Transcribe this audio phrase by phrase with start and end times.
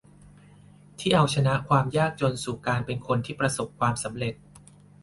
[0.99, 4.33] ที่เอาชนะความยากจนสู่การเป็นคนที่ประสบความสำเร็จ